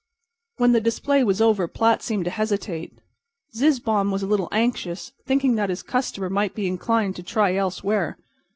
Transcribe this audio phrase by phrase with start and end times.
[0.57, 2.99] When the display was over Platt seemed to hesitate.
[3.55, 8.17] Zizzbaum was a little anxious, thinking that his customer might be inclined to try elsewhere.